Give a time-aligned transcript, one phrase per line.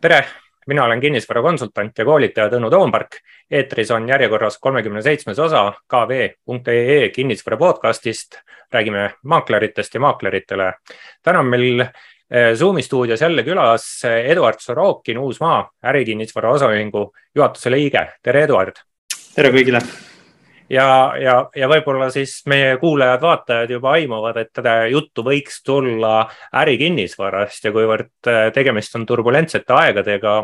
[0.00, 0.24] tere,
[0.66, 3.16] mina olen kinnisvarakonsultant ja koolitaja Tõnu Toompark.
[3.50, 8.38] eetris on järjekorras kolmekümne seitsmes osa kv.ee kinnisvara podcastist.
[8.72, 10.72] räägime maakleritest ja maakleritele.
[11.22, 18.08] täna on meil eh, Zoomi stuudios jälle külas Eduard Sorokin, Uusmaa ärikinnisvara osaühingu juhatuse liige.
[18.22, 18.72] tere, Eduard.
[19.34, 20.09] tere kõigile
[20.70, 20.86] ja,
[21.20, 26.24] ja, ja võib-olla siis meie kuulajad-vaatajad juba aimavad, et juttu võiks tulla
[26.62, 30.36] ärikinnisvarast ja kuivõrd äh, tegemist on turbulentsete aegadega,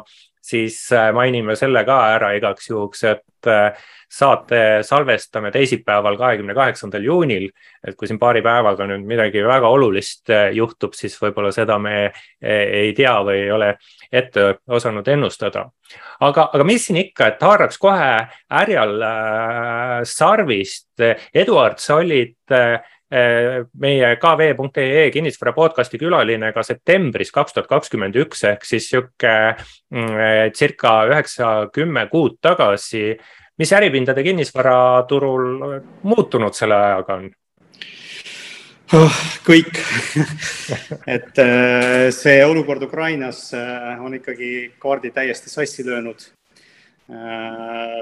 [0.47, 7.03] siis äh, mainime selle ka ära igaks juhuks, et äh, saate salvestame teisipäeval, kahekümne kaheksandal
[7.03, 7.49] juunil.
[7.87, 12.93] et kui siin paari päevaga nüüd midagi väga olulist juhtub, siis võib-olla seda me ei
[12.95, 13.73] tea või ei ole
[14.13, 15.67] ette osanud ennustada.
[16.21, 18.11] aga, aga mis siin ikka, et haaraks kohe
[18.51, 20.89] härjal äh, sarvist.
[21.35, 22.79] Eduard, sa olid äh,
[23.11, 29.35] meie kv.ee kinnisvara podcast'i külaline ka septembris kaks tuhat kakskümmend üks ehk siis sihuke
[29.95, 33.17] mm, circa üheksa, kümme kuud tagasi.
[33.59, 35.47] mis äripindade kinnisvaraturul
[36.03, 37.31] muutunud selle ajaga on?
[38.99, 39.23] oh,?
[39.47, 39.79] kõik
[41.17, 46.33] et äh, see olukord Ukrainas on ikkagi kaardi täiesti sassi löönud.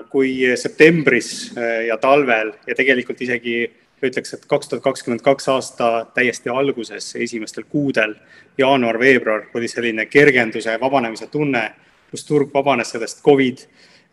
[0.08, 1.52] Kui septembris
[1.84, 3.66] ja talvel ja tegelikult isegi
[4.02, 8.14] ütleks, et kaks tuhat kakskümmend kaks aasta täiesti alguses, esimestel kuudel,
[8.58, 11.62] jaanuar-veebruar oli selline kergenduse, vabanemise tunne,
[12.10, 13.64] kus turg vabanes sellest Covid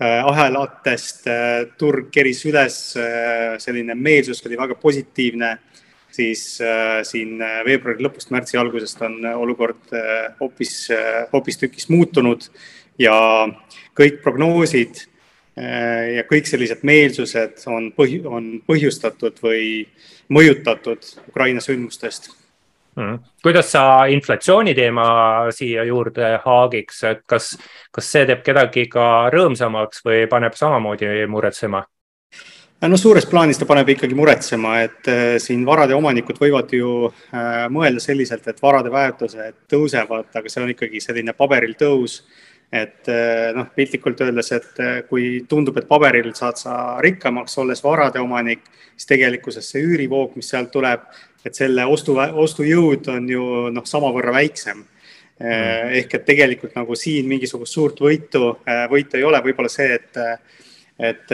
[0.01, 1.27] ahelatest,
[1.77, 2.77] turg keris üles,
[3.61, 5.51] selline meelsus oli väga positiivne
[6.11, 9.93] siis äh, siin äh, veebruari lõpust märtsi algusest on äh, olukord
[10.39, 10.89] hoopis,
[11.33, 12.47] hoopistükkis muutunud
[12.99, 13.15] ja
[13.97, 15.05] kõik prognoosid
[15.57, 19.83] ja kõik sellised meelsused on põhi, on põhjustatud või
[20.31, 22.29] mõjutatud Ukraina sündmustest
[22.95, 23.17] mm..
[23.43, 25.05] kuidas sa inflatsiooni teema
[25.51, 27.53] siia juurde haagiks, et kas,
[27.91, 31.83] kas see teeb kedagi ka rõõmsamaks või paneb samamoodi muretsema?
[32.81, 37.11] Äh, no suures plaanis ta paneb ikkagi muretsema, et äh, siin varade omanikud võivad ju
[37.11, 42.23] äh, mõelda selliselt, et varade väärtused tõusevad, aga see on ikkagi selline paberil tõus.
[42.71, 43.09] Et
[43.55, 44.77] noh, piltlikult öeldes, et
[45.09, 48.63] kui tundub, et paberil saad sa rikkamaks, olles varade omanik,
[48.95, 51.03] siis tegelikkuses see üürivoog, mis sealt tuleb,
[51.43, 54.85] et selle ostu, ostujõud on ju noh, samavõrra väiksem.
[55.41, 55.95] Mm.
[55.97, 58.59] ehk et tegelikult nagu siin mingisugust suurt võitu,
[58.91, 60.19] võitu ei ole, võib-olla see, et,
[61.01, 61.33] et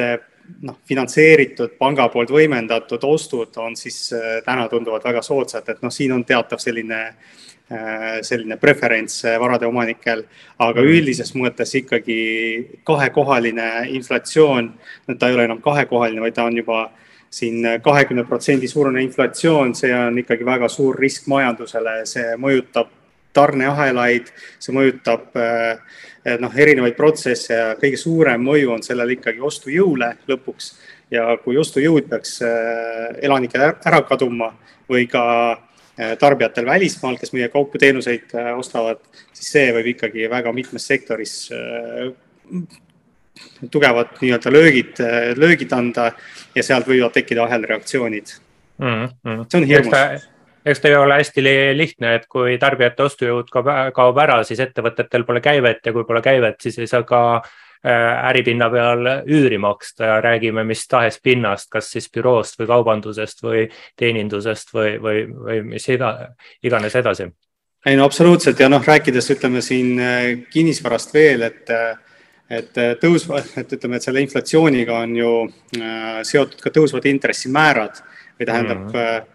[0.64, 4.14] noh, finantseeritud panga poolt võimendatud ostud on siis
[4.46, 7.47] täna tunduvad väga soodsad, et noh, siin on teatav selline, äh,
[8.24, 10.24] selline preferents äh, varade omanikel,
[10.58, 10.94] aga mm.
[10.94, 12.20] üldises mõttes ikkagi
[12.88, 14.72] kahekohaline inflatsioon,
[15.18, 16.86] ta ei ole enam kahekohaline, vaid ta on juba
[17.30, 22.94] siin kahekümne protsendi suurune inflatsioon, see on ikkagi väga suur risk majandusele, see mõjutab
[23.36, 24.32] tarneahelaid,
[24.64, 26.00] see mõjutab äh,
[26.40, 30.76] noh, erinevaid protsesse ja kõige suurem mõju on sellel ikkagi ostujõule lõpuks.
[31.12, 34.54] ja kui ostujõud peaks äh, elanikel ära kaduma
[34.90, 35.67] või ka äh,
[36.20, 39.00] tarbijatel välismaal, kes meie kaupu-teenuseid ostavad,
[39.34, 41.34] siis see võib ikkagi väga mitmes sektoris
[43.72, 45.02] tugevad nii-öelda löögid,
[45.38, 46.12] löögid anda
[46.56, 48.34] ja sealt võivad tekkida ahelreaktsioonid
[48.78, 49.06] mm.
[49.06, 49.46] -hmm.
[49.50, 50.28] see on hirmus
[50.68, 51.44] eks ta ei ole hästi
[51.78, 56.22] lihtne, et kui tarbijate ostujõud kaob, kaob ära, siis ettevõtetel pole käivet ja kui pole
[56.22, 57.52] käivet, siis ei saa ka äh,
[57.88, 63.68] äripinna peal üüri maksta ja räägime mis tahes pinnast, kas siis büroost või kaubandusest või
[64.00, 66.14] teenindusest või, või, või mis iga,
[66.64, 67.30] iganes edasi.
[67.86, 71.74] ei no absoluutselt ja noh, rääkides ütleme siin äh, kinnisvarast veel, et
[72.48, 75.32] et tõusva, et ütleme, et selle inflatsiooniga on ju
[75.82, 78.00] äh, seotud ka tõusvad intressimäärad
[78.40, 78.94] või tähendab mm.
[78.94, 79.34] -hmm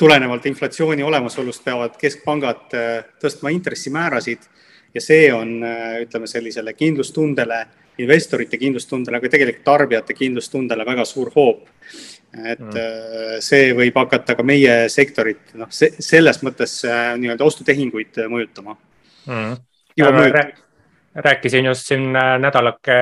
[0.00, 4.46] tulenevalt inflatsiooni olemasolust peavad keskpangad äh, tõstma intressimäärasid
[4.94, 7.60] ja see on, äh, ütleme sellisele kindlustundele,
[8.00, 11.68] investorite kindlustundele, aga tegelikult tarbijate kindlustundele väga suur hoop.
[12.30, 12.76] et mm.
[12.78, 18.76] Äh, see võib hakata ka meie sektorit, noh, selles mõttes nii-öelda ostutehinguid mõjutama
[19.26, 19.56] mm..
[21.14, 23.00] rääkisin just siin nädalake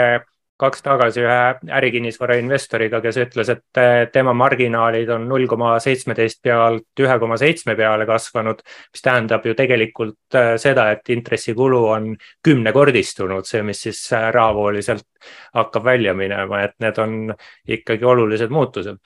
[0.59, 1.39] kaks tagasi ühe
[1.79, 7.77] ärikinnisvara investoriga, kes ütles, et tema marginaalid on null koma seitsmeteist pealt ühe koma seitsme
[7.79, 12.11] peale kasvanud, mis tähendab ju tegelikult äh, seda, et intressikulu on
[12.45, 15.07] kümnekordistunud, see, mis siis äh, rahavooliselt
[15.55, 17.17] hakkab välja minema, et need on
[17.69, 18.99] ikkagi olulised muutused.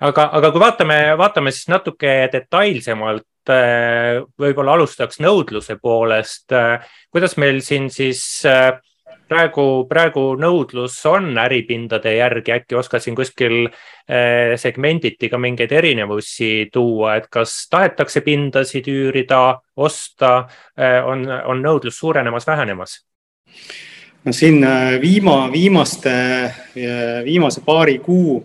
[0.00, 6.50] aga, aga kui vaatame, vaatame siis natuke detailsemalt äh, võib-olla alustaks nõudluse poolest.
[7.14, 8.42] kuidas meil siin siis
[9.28, 16.68] praegu, praegu nõudlus on äripindade järgi, äkki oskad siin kuskil eh, segmenditi ka mingeid erinevusi
[16.72, 20.34] tuua, et kas tahetakse pindasid üürida, osta,
[20.78, 23.00] eh, on, on nõudlus suurenemas, vähenemas?
[24.24, 24.64] no siin
[25.00, 26.12] viima, viimaste,
[27.24, 28.40] viimase paari kuu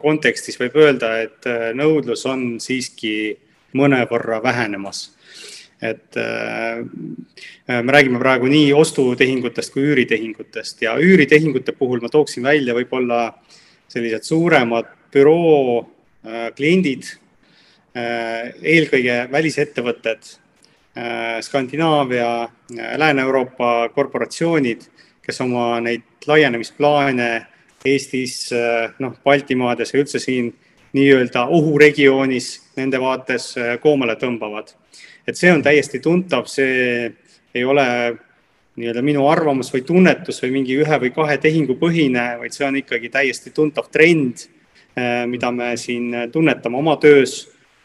[0.00, 3.34] kontekstis võib öelda, et nõudlus on siiski
[3.76, 5.17] mõnevõrra vähenemas
[5.82, 6.82] et äh,
[7.82, 13.20] me räägime praegu nii ostutehingutest kui üüritehingutest ja üüritehingute puhul ma tooksin välja võib-olla
[13.88, 17.06] sellised suuremad büroo äh, kliendid
[17.94, 20.32] äh,, eelkõige välisettevõtted
[20.98, 24.82] äh,, Skandinaavia äh,, Lääne-Euroopa korporatsioonid,
[25.22, 27.30] kes oma neid laienemisplaane
[27.86, 30.50] Eestis, äh, noh, Baltimaades ja üldse siin
[30.96, 34.74] nii-öelda ohuregioonis nende vaates äh, koomale tõmbavad
[35.28, 37.12] et see on täiesti tuntav, see
[37.54, 37.84] ei ole
[38.78, 42.78] nii-öelda minu arvamus või tunnetus või mingi ühe või kahe tehingu põhine, vaid see on
[42.78, 44.46] ikkagi täiesti tuntav trend,
[44.96, 47.40] eh, mida me siin tunnetame oma töös,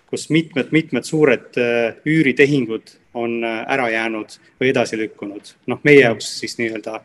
[0.09, 5.55] kus mitmed-mitmed suured eh, üüritehingud on eh, ära jäänud või edasi lükkunud.
[5.67, 7.01] noh, meie jaoks siis nii-öelda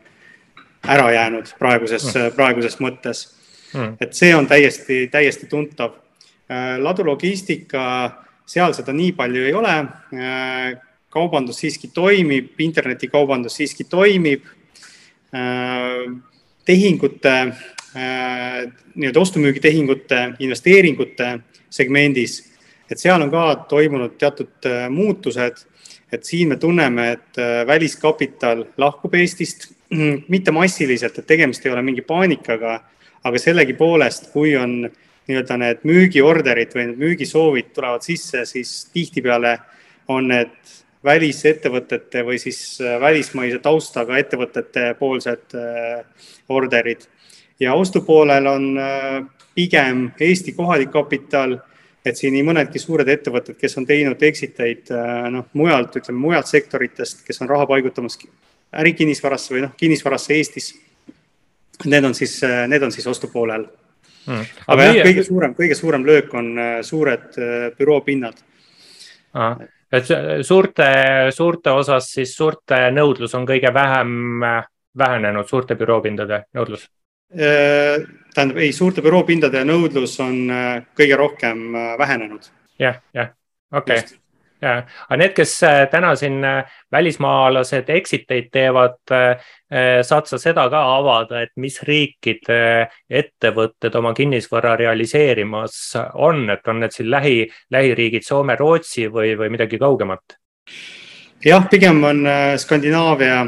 [0.87, 2.35] ära jäänud praeguses, mm.
[2.37, 3.27] praeguses mõttes.
[3.73, 3.97] Mm.
[4.01, 5.91] et see on täiesti, täiesti tuntav.
[6.79, 7.81] ladulogistika
[8.49, 9.75] seal seda nii palju ei ole.
[11.09, 14.45] Kaubandus siiski toimib, internetikaubandus siiski toimib.
[16.65, 17.33] Tehingute,
[18.95, 21.31] nii-öelda ostu-müügitehingute, investeeringute
[21.69, 22.39] segmendis,
[22.89, 25.65] et seal on ka toimunud teatud muutused
[26.11, 27.37] et siin me tunneme, et
[27.67, 29.67] väliskapital lahkub Eestist,
[30.27, 32.79] mitte massiliselt, et tegemist ei ole mingi paanikaga,
[33.23, 34.97] aga sellegipoolest, kui on äh,
[35.29, 39.57] nii-öelda need müügiorderid või need müügisoovid tulevad sisse, siis tihtipeale
[40.09, 40.57] on need
[41.03, 46.03] välisettevõtete või siis äh, välismaise taustaga ettevõtete poolsed äh,
[46.49, 47.07] orderid.
[47.59, 49.23] ja ostupoolel on äh,
[49.55, 51.57] pigem Eesti kohalik kapital,
[52.05, 54.87] et siin nii mõnedki suured ettevõtted, kes on teinud exit eid
[55.29, 58.15] noh, mujalt, ütleme mujalt sektoritest, kes on raha paigutamas
[58.71, 60.69] ärikinnisvarasse või noh, kinnisvarasse Eestis.
[61.85, 62.39] Need on siis,
[62.71, 63.65] need on siis ostupoolel
[64.25, 64.45] mm..
[64.67, 68.41] aga jah, kõige suurem, kõige suurem löök on äh, suured äh, büroopinnad.
[69.91, 70.11] et
[70.45, 70.87] suurte,
[71.35, 74.63] suurte osas siis suurte nõudlus on kõige vähem äh,
[74.97, 76.87] vähenenud, suurte büroopindade nõudlus?
[77.29, 80.49] tähendab, ei, suurte büroopindade nõudlus on
[80.97, 81.67] kõige rohkem
[81.99, 82.49] vähenenud.
[82.81, 83.29] jah, jah,
[83.71, 84.28] okei okay ja,
[84.61, 89.49] aga need, kes äh, täna siin äh, välismaalased exit eid teevad, äh,
[90.05, 95.77] saad sa seda ka avada, et mis riikide ettevõtted oma kinnisvara realiseerimas
[96.13, 97.37] on, et on need siin lähi,
[97.71, 100.35] lähiriigid Soome, Rootsi või, või midagi kaugemat?
[101.45, 102.25] jah, pigem on
[102.59, 103.45] Skandinaavia,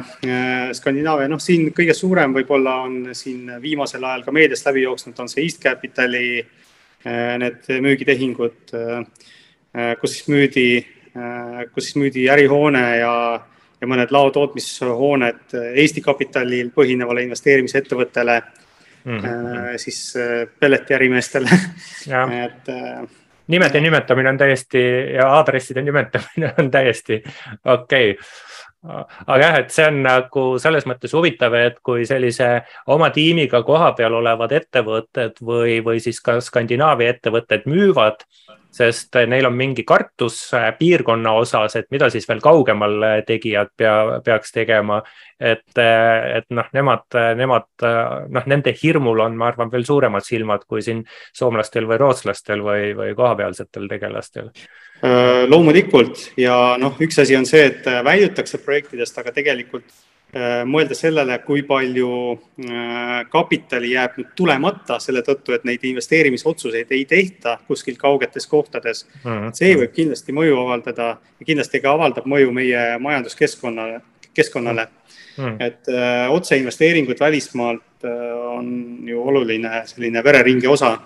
[0.77, 5.27] Skandinaavia, noh, siin kõige suurem võib-olla on siin viimasel ajal ka meediast läbi jooksnud, on
[5.27, 6.39] see East Capitali
[7.03, 8.71] need müügitehingud,
[9.99, 10.65] kus siis müüdi
[11.73, 13.13] kus siis müüdi ärihoone ja,
[13.81, 18.41] ja mõned laotootmishooned Eesti kapitalil põhinevale investeerimisettevõttele
[19.03, 19.77] mm, -hmm.
[19.77, 21.49] siis äh, pelletiärimeestele
[22.45, 22.71] et
[23.51, 24.81] nimede nimetamine on täiesti
[25.13, 27.23] ja aadresside nimetamine on täiesti
[27.65, 29.05] okei okay.
[29.27, 32.49] aga jah, et see on nagu selles mõttes huvitav, et kui sellise
[32.87, 38.25] oma tiimiga kohapeal olevad ettevõtted või, või siis ka Skandinaavia ettevõtted müüvad
[38.71, 43.73] sest neil on mingi kartus äh, piirkonna osas, et mida siis veel kaugemal äh, tegijad
[43.77, 43.95] pea,
[44.25, 45.01] peaks tegema.
[45.39, 47.85] et, äh, et noh, nemad, nemad
[48.29, 51.01] noh, nende hirmul on, ma arvan, veel suuremad silmad kui siin
[51.33, 54.51] soomlastel või rootslastel või, või kohapealsetel tegelastel
[55.49, 59.87] loomulikult ja noh, üks asi on see, et väljutakse projektidest, aga tegelikult
[60.65, 67.03] mõelda sellele, kui palju äh, kapitali jääb nüüd tulemata selle tõttu, et neid investeerimisotsuseid ei
[67.05, 69.31] tehta kuskil kaugetes kohtades mm.
[69.31, 69.51] -hmm.
[69.53, 71.09] see võib kindlasti mõju avaldada
[71.39, 74.01] ja kindlasti ka avaldab mõju meie majanduskeskkonnale,
[74.33, 75.43] keskkonnale mm.
[75.43, 75.55] -hmm.
[75.59, 80.97] et öö, äh, otseinvesteeringud välismaalt öö, on ju oluline selline vereringe osa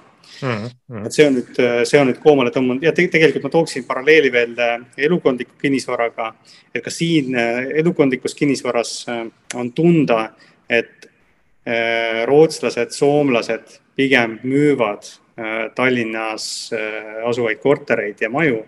[0.42, 1.06] Mm -hmm.
[1.06, 4.32] et see on nüüd, see on nüüd koomale tõmbunud ja te tegelikult ma tooksin paralleeli
[4.32, 6.34] veel äh, elukondliku kinnisvaraga.
[6.75, 9.25] et ka siin äh, elukondlikus kinnisvaras äh,
[9.56, 10.30] on tunda,
[10.70, 11.10] et
[12.25, 15.08] rootslased, soomlased pigem müüvad
[15.75, 16.70] Tallinnas
[17.25, 18.65] asuvaid kortereid ja maju.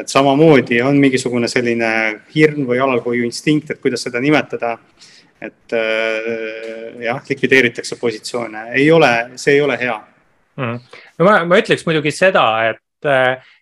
[0.00, 4.78] et samamoodi on mingisugune selline hirm või alalhoiuinstinkt, et kuidas seda nimetada
[5.40, 5.72] et
[7.04, 10.00] jah, likvideeritakse positsioone, ei ole, see ei ole hea
[10.56, 10.78] mm..
[11.18, 13.08] no ma, ma ütleks muidugi seda, et,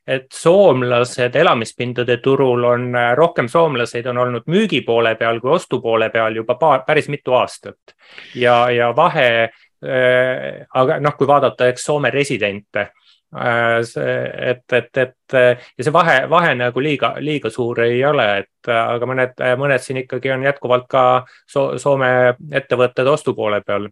[0.06, 6.10] et soomlased elamispindade turul on, rohkem soomlaseid on olnud müügi poole peal kui ostu poole
[6.14, 7.96] peal juba paar, päris mitu aastat.
[8.34, 12.90] ja, ja vahe äh,, aga noh, kui vaadata, eks Soome residente
[13.32, 15.36] et, et, et
[15.78, 20.02] ja see vahe, vahe nagu liiga, liiga suur ei ole, et aga mõned, mõned siin
[20.02, 21.04] ikkagi on jätkuvalt ka
[21.48, 23.88] so Soome ettevõtted ostupoole peal.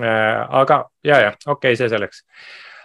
[0.00, 2.22] Aga ja, ja okei okay,, see selleks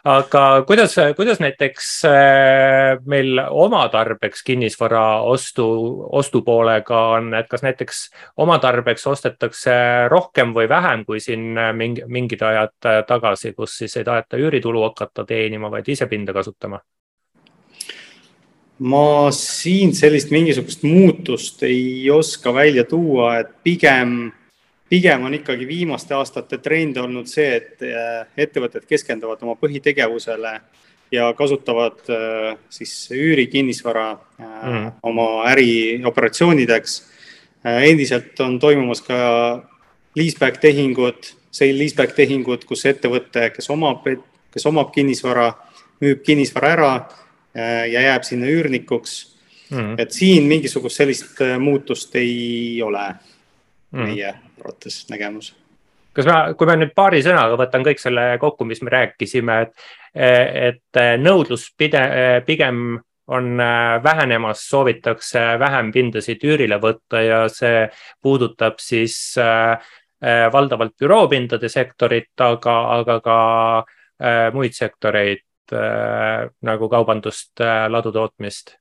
[0.07, 5.65] aga kuidas, kuidas näiteks äh, meil oma tarbeks kinnisvara ostu,
[6.15, 8.03] ostupoolega on, et kas näiteks
[8.43, 9.73] oma tarbeks ostetakse
[10.11, 15.25] rohkem või vähem kui siin mingi, mingid ajad tagasi, kus siis ei taheta üüritulu hakata
[15.27, 16.79] teenima, vaid ise pinda kasutama?
[18.77, 24.29] ma siin sellist mingisugust muutust ei oska välja tuua, et pigem
[24.89, 30.53] pigem on ikkagi viimaste aastate trend olnud see, et äh, ettevõtted keskenduvad oma põhitegevusele
[31.11, 34.07] ja kasutavad äh, siis üürikinnisvara
[34.39, 34.89] mm.
[35.03, 37.03] oma ärioperatsioonideks.
[37.67, 39.17] endiselt on toimumas ka
[40.15, 44.05] leaseback tehingud, sale leaseback tehingud, kus ettevõte, kes omab,
[44.53, 45.49] kes omab kinnisvara,
[46.01, 46.91] müüb kinnisvara ära
[47.89, 49.17] ja jääb sinna üürnikuks
[49.71, 49.95] mm..
[49.99, 53.07] et siin mingisugust sellist muutust ei ole
[53.91, 54.03] mm.
[54.05, 54.35] meie
[54.67, 55.53] arvates nägemus
[56.17, 59.83] kas ma, kui ma nüüd paari sõnaga võtan kõik selle kokku, mis me rääkisime, et,
[60.17, 62.01] et nõudlus pide,
[62.47, 62.97] pigem
[63.27, 63.57] on
[64.03, 67.83] vähenemas, soovitakse vähem pindasid üürile võtta ja see
[68.23, 69.75] puudutab siis äh,
[70.53, 73.39] valdavalt büroopindade sektorit, aga, aga ka
[73.83, 77.59] äh, muid sektoreid äh, nagu kaubandust,
[77.89, 78.77] ladutootmist.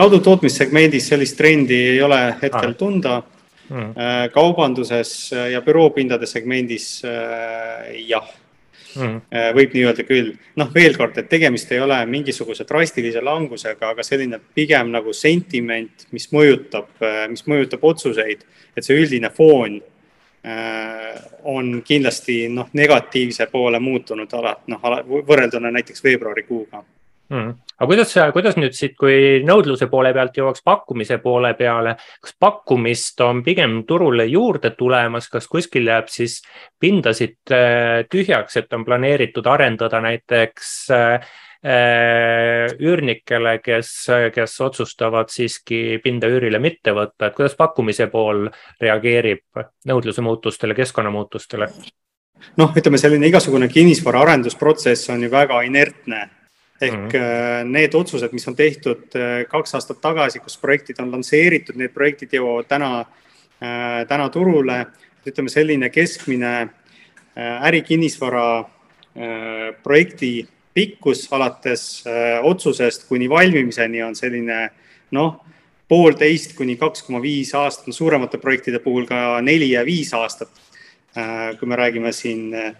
[0.00, 2.76] ladutootmissegmendis sellist trendi ei ole hetkel ah.
[2.78, 3.22] tunda
[3.68, 3.92] mm.
[4.34, 8.26] kaubanduses ja büroopindade segmendis äh, jah
[8.96, 9.16] mm.,
[9.56, 10.34] võib nii öelda küll.
[10.60, 16.06] noh, veel kord, et tegemist ei ole mingisuguse drastilise langusega, aga selline pigem nagu sentiment,
[16.14, 16.92] mis mõjutab,
[17.30, 18.44] mis mõjutab otsuseid,
[18.76, 19.80] et see üldine foon
[21.48, 24.90] on kindlasti noh, negatiivse poole muutunud ala, noh,
[25.24, 26.82] võrrelduna näiteks veebruarikuuga
[27.32, 27.54] mm..
[27.78, 33.20] Aga kuidas, kuidas nüüd siit, kui nõudluse poole pealt jõuaks pakkumise poole peale, kas pakkumist
[33.26, 36.40] on pigem turule juurde tulemas, kas kuskil jääb siis
[36.80, 41.32] pindasid äh, tühjaks, et on planeeritud arendada näiteks äh,
[41.66, 43.90] äh, üürnikele, kes,
[44.34, 48.46] kes otsustavad siiski pinda üürile mitte võtta, et kuidas pakkumise pool
[48.80, 51.70] reageerib nõudluse muutustele, keskkonnamuutustele?
[52.60, 56.26] noh, ütleme selline igasugune kinnisvara arendusprotsess on ju väga inertne
[56.80, 57.70] ehk mm -hmm.
[57.70, 62.32] need otsused, mis on tehtud äh, kaks aastat tagasi, kus projektid on lansseeritud, need projektid
[62.32, 63.04] jõuavad täna,
[63.62, 64.86] äh, täna turule.
[65.26, 66.68] ütleme, selline keskmine
[67.36, 68.64] ärikinnisvara
[69.82, 72.04] projekti pikkus alates
[72.42, 74.68] otsusest kuni valmimiseni on selline
[75.10, 75.40] noh,
[75.88, 80.48] poolteist kuni kaks koma viis aastat, suuremate projektide puhul ka neli ja viis aastat.
[81.58, 82.74] kui me räägime siin Äh,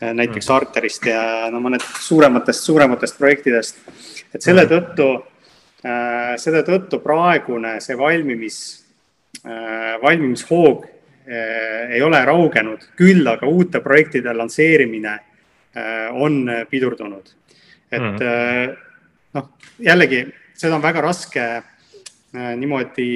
[0.00, 0.54] näiteks mm.
[0.54, 1.22] Arterist ja
[1.52, 3.80] no mõned suurematest, suurematest projektidest.
[4.34, 4.70] et selle mm.
[4.70, 5.08] tõttu,
[5.84, 8.60] äh, selle tõttu praegune see valmimis,
[9.44, 10.88] äh, valmimishoog
[11.30, 15.12] ei ole raugenud, küll aga uute projektide lansseerimine
[16.18, 17.28] on pidurdunud.
[17.92, 18.72] et mm.
[19.36, 20.24] noh, jällegi
[20.58, 21.44] seda on väga raske
[22.32, 23.06] niimoodi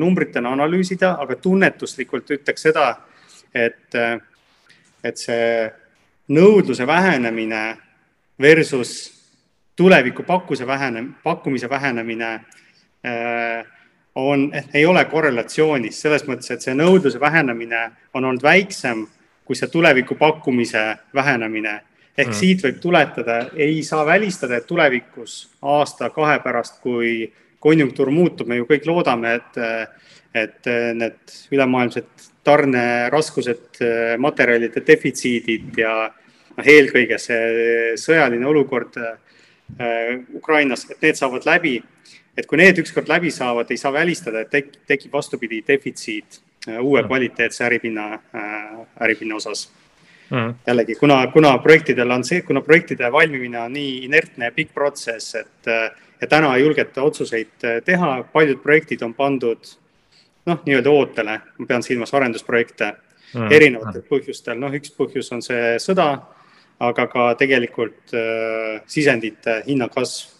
[0.00, 2.88] numbritena analüüsida, aga tunnetuslikult ütleks seda,
[3.54, 3.96] et,
[5.04, 5.46] et see
[6.28, 7.76] nõudluse vähenemine
[8.40, 9.12] versus
[9.76, 13.66] tuleviku pakkuse vähene, pakkumise vähenemine äh,
[14.14, 19.06] on, ei ole korrelatsioonis selles mõttes, et see nõudluse vähenemine on olnud väiksem
[19.44, 21.80] kui see tuleviku pakkumise vähenemine.
[22.18, 22.34] ehk mm.
[22.38, 28.68] siit võib tuletada, ei saa välistada, et tulevikus aasta-kahe pärast, kui konjunktuur muutub, me ju
[28.70, 29.58] kõik loodame, et,
[30.34, 30.66] et
[30.98, 33.78] need ülemaailmsed tarneraskused,
[34.18, 35.94] materjalide defitsiidid ja
[36.56, 39.14] noh, eelkõige see sõjaline olukord äh,
[40.34, 41.80] Ukrainas, et need saavad läbi.
[42.34, 46.80] et kui need ükskord läbi saavad, ei saa välistada, et tek, tekib vastupidi defitsiit äh,
[46.80, 47.08] uue mm.
[47.08, 49.68] kvaliteetse äripinna, äh, äripinna osas
[50.30, 50.54] mm..
[50.66, 55.34] jällegi, kuna, kuna projektidel on see, kuna projektide valmimine on nii inertne ja pikk protsess,
[55.34, 55.70] et
[56.20, 59.74] ja täna ei julgeta otsuseid teha, paljud projektid on pandud
[60.46, 63.50] noh, nii-öelda ootele, ma pean silmas arendusprojekte mm.
[63.52, 66.10] erinevatel põhjustel, noh, üks põhjus on see sõda,
[66.84, 70.30] aga ka tegelikult äh, sisendite hinna kasv.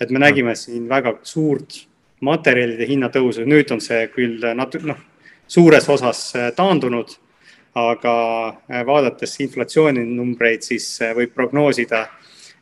[0.00, 1.84] et me nägime siin väga suurt
[2.20, 4.98] materjalide hinnatõusu, nüüd on see küll natuke noh,
[5.46, 7.16] suures osas äh, taandunud,
[7.74, 8.14] aga
[8.48, 12.06] äh, vaadates inflatsiooninumbreid, siis äh, võib prognoosida,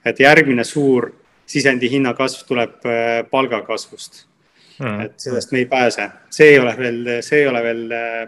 [0.05, 1.13] et järgmine suur
[1.47, 2.85] sisendi hinna kasv tuleb
[3.31, 4.25] palgakasvust
[4.79, 5.01] mm..
[5.07, 8.21] et sellest me ei pääse, see ei ole veel, see ei ole veel äh,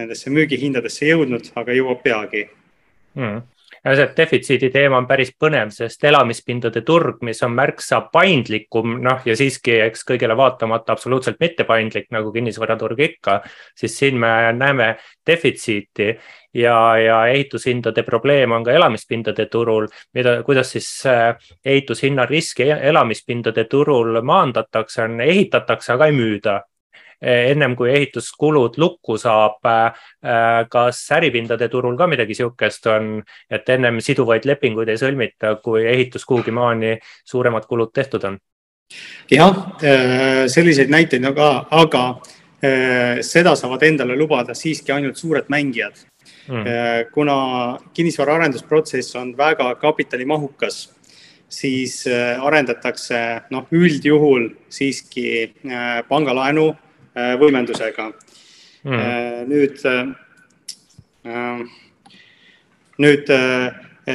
[0.00, 2.46] nendesse müügihindadesse jõudnud, aga jõuab peagi.
[3.14, 3.42] Mm
[3.84, 9.26] ja see defitsiidi teema on päris põnev, sest elamispindade turg, mis on märksa paindlikum, noh
[9.28, 13.40] ja siiski, eks kõigele vaatamata absoluutselt mitte paindlik nagu kinnisvaraturg ikka,
[13.76, 14.94] siis siin me näeme
[15.26, 16.14] defitsiiti.
[16.54, 23.64] Ja, ja ehitushindade probleem on ka elamispindade turul, mida, kuidas siis äh, ehitushinna riski elamispindade
[23.64, 26.60] turul maandatakse, on ehitatakse, aga ei müüda
[27.22, 29.60] ennem kui ehituskulud lukku saab.
[29.64, 33.18] Äh, kas äripindade turul ka midagi sihukest on,
[33.50, 38.38] et ennem siduvaid lepinguid ei sõlmita, kui ehitus kuhugi maani suuremad kulud tehtud on?
[39.32, 39.56] jah,
[40.52, 42.02] selliseid näiteid on ka, aga
[43.24, 45.96] seda saavad endale lubada siiski ainult suured mängijad
[46.48, 47.08] mm..
[47.12, 50.78] kuna kinnisvara arendusprotsess on väga kapitalimahukas,
[51.48, 52.04] siis
[52.42, 55.54] arendatakse noh, üldjuhul siiski
[56.08, 56.72] pangalaenu
[57.14, 58.08] võimendusega
[58.84, 59.46] mm..
[59.50, 61.60] nüüd, äh,
[63.00, 63.30] nüüd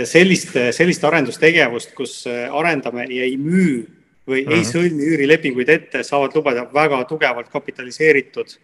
[0.06, 3.86] sellist, sellist arendustegevust, kus arendame ja ei müü
[4.30, 4.54] või mm.
[4.54, 8.58] ei sõlmi üürilepinguid ette, saavad lubada väga tugevalt kapitaliseeritud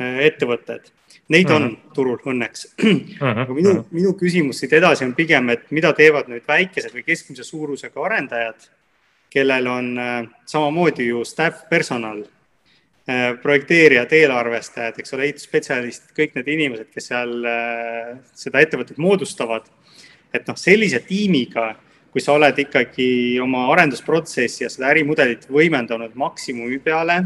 [0.00, 0.88] ettevõtted.
[1.32, 1.54] Neid mm.
[1.54, 1.90] on mhm.
[1.94, 3.00] turul õnneks mm.
[3.20, 3.42] -hmm.
[3.44, 7.44] aga minu, minu küsimus siit edasi on pigem, et mida teevad nüüd väikesed või keskmise
[7.44, 8.70] suurusega arendajad,
[9.32, 9.92] kellel on
[10.46, 12.41] samamoodi ju staff personal Äh,
[13.42, 19.66] projekteerijad, eelarvestajad, eks ole, ehitusspetsialistid, kõik need inimesed, kes seal äh, seda ettevõtet moodustavad.
[20.32, 21.74] et noh, sellise tiimiga,
[22.12, 27.18] kui sa oled ikkagi oma arendusprotsessi ja seda ärimudelit võimendanud maksimumi peale.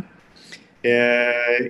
[0.82, 1.68] Äh,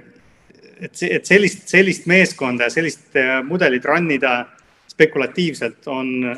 [0.80, 4.46] et, et sellist, sellist meeskonda ja sellist mudelit run ida
[4.88, 6.36] spekulatiivselt on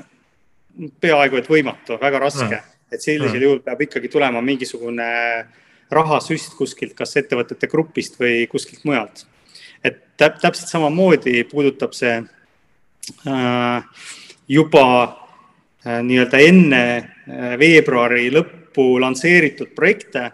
[1.00, 3.44] peaaegu et võimatu, väga raske mm., et sellisel mm.
[3.44, 5.48] juhul peab ikkagi tulema mingisugune äh,
[5.90, 9.26] rahasüst kuskilt, kas ettevõtete grupist või kuskilt mujalt.
[9.84, 12.16] et täp, täpselt samamoodi puudutab see
[13.26, 14.04] äh,
[14.48, 14.84] juba
[15.86, 20.24] äh, nii-öelda enne äh, veebruari lõppu lansseeritud projekte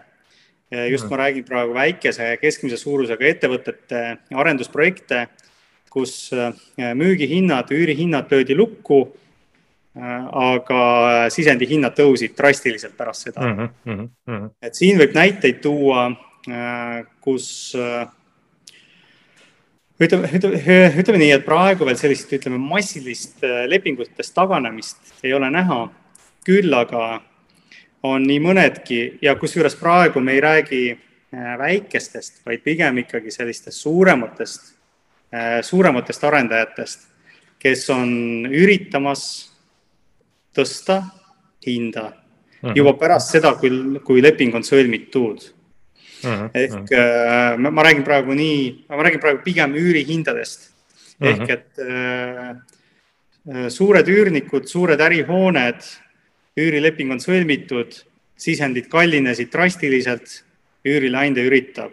[0.71, 0.87] äh,.
[0.91, 4.01] just ma räägin praegu väikese ja keskmise suurusega ettevõtete
[4.33, 5.27] arendusprojekte,
[5.89, 6.51] kus äh,
[6.97, 9.05] müügihinnad, üürihinnad löödi lukku
[9.95, 13.55] aga sisendihinnad tõusid drastiliselt pärast seda mm.
[13.55, 14.49] -hmm, mm -hmm.
[14.61, 16.11] et siin võib näiteid tuua,
[16.49, 18.07] äh, kus äh,
[19.99, 20.59] ütleme, ütleme,
[20.99, 25.89] ütleme nii, et praegu veel sellist, ütleme, massilist lepingutest taganemist ei ole näha.
[26.45, 27.21] küll aga
[28.03, 30.99] on nii mõnedki ja kusjuures praegu me ei räägi
[31.57, 34.75] väikestest, vaid pigem ikkagi sellistest suurematest,
[35.61, 37.07] suurematest arendajatest,
[37.59, 39.54] kes on üritamas
[40.55, 41.01] tõsta
[41.65, 42.77] hinda mm -hmm.
[42.77, 43.69] juba pärast seda, kui,
[44.03, 45.51] kui leping on sõlmitud
[46.23, 46.31] mm.
[46.31, 46.49] -hmm.
[46.53, 50.71] ehk äh, ma, ma räägin praegu nii, ma räägin praegu pigem üürihindadest
[51.19, 51.27] mm.
[51.27, 51.41] -hmm.
[51.41, 52.49] ehk et äh,
[53.55, 55.81] äh, suured üürnikud, suured ärihooned,
[56.57, 58.03] üürileping on sõlmitud,
[58.37, 60.43] sisendid kallinesid drastiliselt,
[60.85, 61.91] üürileandja üritab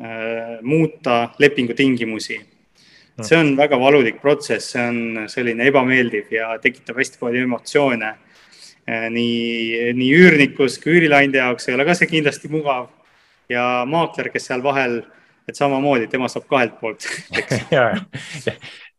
[0.00, 2.40] äh, muuta lepingu tingimusi
[3.22, 8.14] see on väga valulik protsess, see on selline ebameeldiv ja tekitab hästi palju emotsioone.
[8.84, 12.90] Eh, nii, nii üürnikus kui üürileandja jaoks ei ole ka see kindlasti mugav.
[13.48, 15.02] ja maakler, kes seal vahel,
[15.48, 17.04] et samamoodi, tema saab kahelt poolt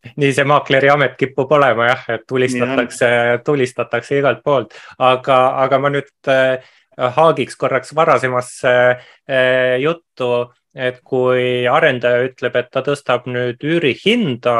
[0.20, 3.08] nii see maakleri amet kipub olema jah, et tulistatakse,
[3.44, 6.68] tulistatakse igalt poolt, aga, aga ma nüüd äh,
[7.16, 10.30] haagiks korraks varasemasse äh, juttu
[10.76, 14.56] et kui arendaja ütleb, et ta tõstab nüüd üürihinda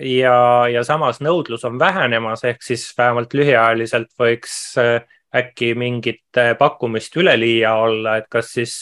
[0.00, 0.36] ja,
[0.72, 5.04] ja samas nõudlus on vähenemas, ehk siis vähemalt lühiajaliselt võiks äh,
[5.34, 8.78] äkki mingit äh, pakkumist üleliia olla, et kas siis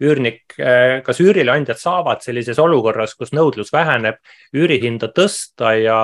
[0.00, 4.20] üürnik, äh, kas üürileandjad saavad sellises olukorras, kus nõudlus väheneb,
[4.56, 6.00] üürihinda tõsta ja,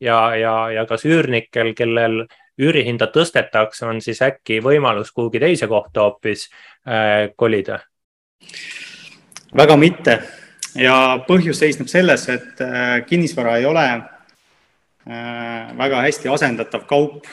[0.00, 2.24] ja, ja, ja kas üürnikel, kellel
[2.56, 6.46] üürihinda tõstetakse, on siis äkki võimalus kuhugi teise kohta hoopis
[7.36, 7.82] kolida?
[9.54, 10.18] Väga mitte
[10.74, 10.96] ja
[11.28, 17.26] põhjus seisneb selles, et äh, kinnisvara ei ole äh, väga hästi asendatav kaup.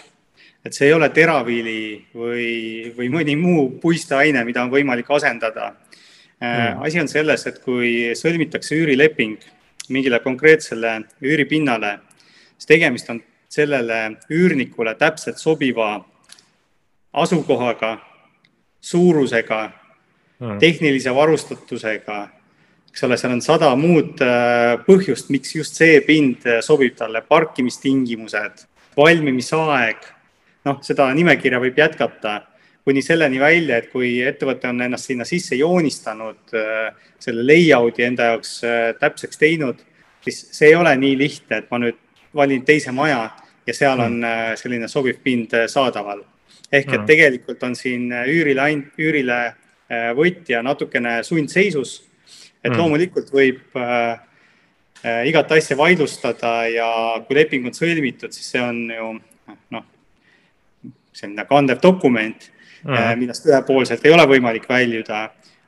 [0.64, 5.74] et see ei ole teraviili või, või mõni muu puisteaine, mida on võimalik asendada
[6.40, 6.80] mm..
[6.86, 9.44] asi on selles, et kui sõlmitakse üürileping
[9.90, 11.98] mingile konkreetsele üüripinnale,
[12.56, 13.20] siis tegemist on
[13.52, 15.98] sellele üürnikule täpselt sobiva
[17.14, 17.98] asukohaga,
[18.82, 19.72] suurusega.
[20.60, 22.18] Tehnilise varustatusega,
[22.92, 27.24] eks ole, seal on sada muud äh, põhjust, miks just see pind äh, sobib talle,
[27.26, 28.66] parkimistingimused,
[28.98, 30.04] valmimisaeg,
[30.68, 32.42] noh, seda nimekirja võib jätkata
[32.84, 36.92] kuni selleni välja, et kui ettevõte on ennast sinna sisse joonistanud, äh,
[37.24, 38.58] selle layout'i enda jaoks
[39.00, 39.80] täpseks teinud,
[40.26, 41.98] siis see ei ole nii lihtne, et ma nüüd
[42.36, 43.30] valin teise maja,
[43.64, 44.58] ja seal on mm.
[44.60, 46.26] selline sobiv pind saadaval.
[46.74, 47.06] ehk et mm.
[47.08, 48.66] tegelikult on siin üürile,
[49.00, 49.38] üürile
[50.18, 52.02] võtja natukene sundseisus.
[52.64, 52.78] et mm.
[52.80, 54.20] loomulikult võib äh,
[55.28, 56.90] igat asja vaidlustada ja
[57.28, 59.10] kui leping on sõlmitud, siis see on ju
[59.76, 59.88] noh,
[61.14, 62.50] selline kandev dokument
[62.84, 65.26] mm., millest ühepoolselt ei ole võimalik väljuda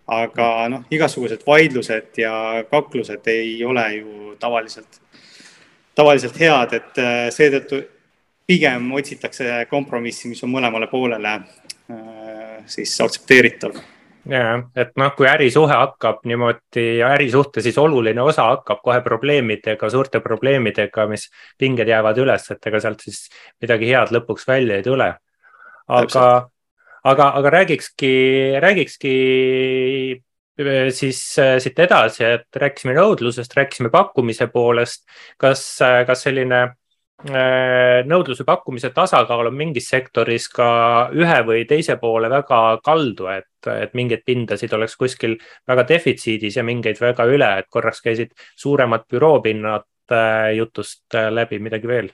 [0.08, 5.02] aga noh, igasugused vaidlused ja kaklused ei ole ju tavaliselt,
[5.98, 7.82] tavaliselt head, et äh, seetõttu
[8.46, 13.82] pigem otsitakse kompromissi, mis on mõlemale poolele äh, siis aktsepteeritav
[14.30, 20.22] ja, et noh, kui ärisuhe hakkab niimoodi ärisuhte siis oluline osa hakkab kohe probleemidega, suurte
[20.24, 21.28] probleemidega, mis
[21.62, 23.26] pinged jäävad üles, et ega sealt siis
[23.62, 25.12] midagi head lõpuks välja ei tule.
[25.88, 26.26] aga,
[27.04, 28.14] aga, aga räägikski,
[28.64, 29.16] räägikski
[30.62, 35.06] äh, siis äh, siit edasi, et rääkisime nõudlusest, rääkisime pakkumise poolest.
[35.38, 36.68] kas, äh, kas selline
[37.24, 40.68] nõudluse pakkumise tasakaal on mingis sektoris ka
[41.16, 46.66] ühe või teise poole väga kaldu, et, et mingeid pindasid oleks kuskil väga defitsiidis ja
[46.68, 49.88] mingeid väga üle, et korraks käisid suuremad büroopinnad
[50.54, 52.12] jutust läbi, midagi veel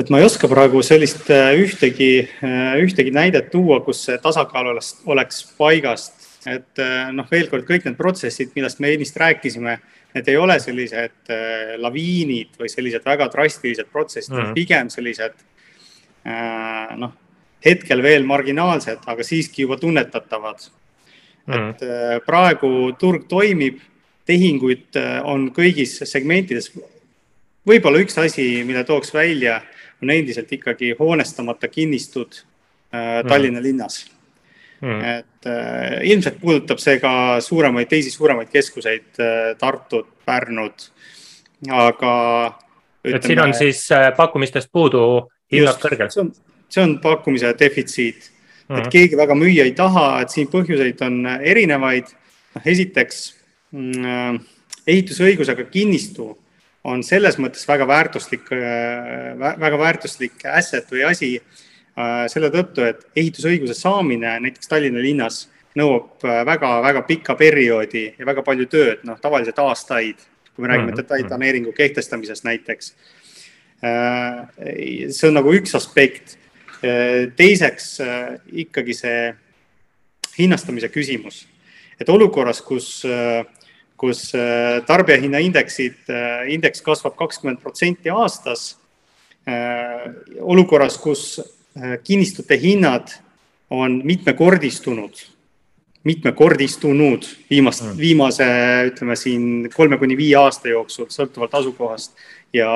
[0.00, 2.12] et ma ei oska praegu sellist äh, ühtegi,
[2.44, 6.28] äh, ühtegi näidet tuua, kus see tasakaal oleks, oleks paigast.
[6.42, 9.76] et äh, noh, veel kord kõik need protsessid, millest me ennist rääkisime,
[10.14, 11.32] need ei ole sellised
[11.80, 14.54] laviinid või sellised väga drastilised protsessid mm, -hmm.
[14.54, 15.38] pigem sellised
[17.00, 17.14] noh,
[17.64, 20.68] hetkel veel marginaalsed, aga siiski juba tunnetatavad.
[21.46, 21.70] -hmm.
[21.70, 23.80] et praegu turg toimib,
[24.26, 26.70] tehinguid on kõigis segmentides.
[27.66, 29.62] võib-olla üks asi, mille tooks välja
[30.02, 32.42] on endiselt ikkagi hoonestamata kinnistud
[32.94, 34.04] äh, Tallinna linnas
[34.82, 35.04] mm..
[35.18, 37.12] et äh, ilmselt puudutab see ka
[37.44, 40.88] suuremaid, teisi suuremaid keskuseid äh,, Tartut, Pärnut,
[41.70, 42.14] aga.
[43.04, 45.04] et siin on siis äh, pakkumistest puudu,
[45.52, 46.10] hinnad kõrgel?
[46.72, 48.28] see on pakkumise defitsiit
[48.68, 52.14] mm., et keegi väga müüa ei taha, et siin põhjuseid on erinevaid.
[52.56, 53.26] noh, esiteks
[53.72, 54.38] mm, äh,
[54.92, 56.32] ehitusõigusega kinnistu
[56.82, 61.60] on selles mõttes väga väärtuslik, äh, väga väärtuslik asset või asi äh,
[62.32, 68.44] selle tõttu, et ehitusõiguse saamine näiteks Tallinna linnas nõuab väga-väga äh, pikka perioodi ja väga
[68.46, 70.20] palju tööd, noh, tavaliselt aastaid,
[70.52, 71.76] kui me räägime mhm, detailplaneeringu mhm.
[71.76, 72.94] kehtestamisest näiteks.
[73.82, 76.36] see on nagu üks aspekt.
[77.36, 78.00] teiseks
[78.50, 79.34] ikkagi see
[80.38, 81.46] hinnastamise küsimus,
[82.00, 83.04] et olukorras, kus
[84.02, 88.72] kus äh, tarbijahinnaindeksid, äh, indeks kasvab kakskümmend protsenti aastas.
[89.46, 90.08] Äh,
[90.40, 91.38] olukorras, kus
[92.04, 93.08] kinnistute hinnad
[93.70, 95.14] on mitmekordistunud,
[96.04, 97.98] mitmekordistunud viimast, mm.
[97.98, 98.46] viimase,
[98.90, 102.12] ütleme siin kolme kuni viie aasta jooksul, sõltuvalt asukohast
[102.52, 102.72] ja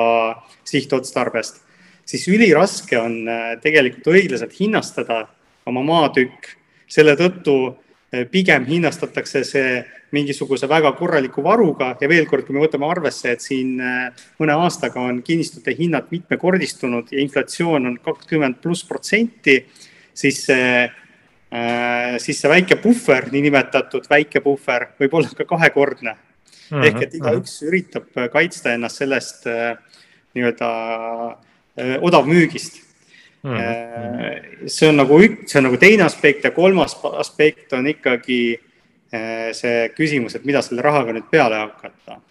[0.65, 1.61] sihtotstarbest,
[2.05, 3.19] siis üliraske on
[3.61, 5.27] tegelikult õiglaselt hinnastada
[5.65, 6.55] oma maatükk.
[6.87, 7.75] selle tõttu
[8.31, 9.83] pigem hinnastatakse see
[10.15, 14.55] mingisuguse väga korraliku varuga ja veel kord, kui me võtame arvesse, et siin äh, mõne
[14.55, 19.57] aastaga on kinnistute hinnad mitmekordistunud ja inflatsioon on kakskümmend pluss protsenti,
[20.15, 26.21] siis see, äh, siis see väike puhver, niinimetatud väike puhver võib olla ka kahekordne mm.
[26.69, 26.87] -hmm.
[26.87, 29.75] ehk et igaüks üritab kaitsta ennast sellest äh,
[30.37, 30.69] nii-öelda
[32.01, 32.79] odavmüügist
[33.43, 34.67] mm.
[34.69, 38.39] see on nagu üks, see on nagu teine aspekt ja kolmas aspekt on ikkagi
[39.11, 42.21] see küsimus, et mida selle rahaga nüüd peale hakata.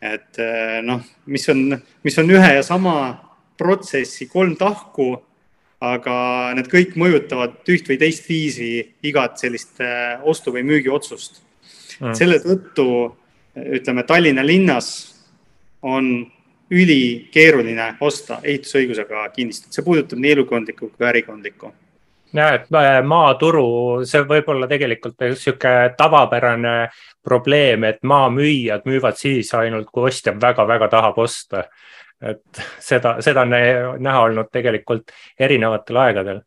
[0.00, 2.94] et eh, noh, mis on, mis on ühe ja sama
[3.60, 5.12] protsessi kolm tahku,
[5.80, 6.14] aga
[6.56, 8.70] need kõik mõjutavad üht või teist viisi
[9.04, 11.42] igat sellist eh, ostu- või müügiotsust.
[12.00, 12.14] Mm..
[12.16, 12.86] selle tõttu
[13.76, 14.88] ütleme, Tallinna linnas
[15.82, 16.24] on
[16.70, 21.72] ülikeeruline osta ehitusõigusega kinnistut, see puudutab nii elukondlikku kui ärikondlikku
[22.34, 26.74] ja, et äh, maaturu, see võib olla tegelikult sihuke tavapärane
[27.24, 31.64] probleem, et maamüüjad müüvad siis ainult, kui ostja väga-väga tahab osta.
[32.20, 33.54] et seda, seda on
[34.04, 36.40] näha olnud tegelikult erinevatel aegadel.